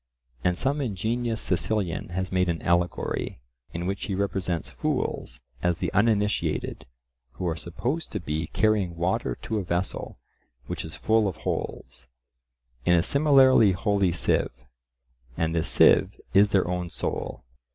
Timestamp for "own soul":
16.67-17.43